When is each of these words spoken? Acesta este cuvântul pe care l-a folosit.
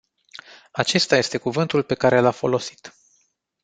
Acesta 0.71 1.17
este 1.17 1.37
cuvântul 1.37 1.83
pe 1.83 1.93
care 1.95 2.19
l-a 2.19 2.31
folosit. 2.31 2.93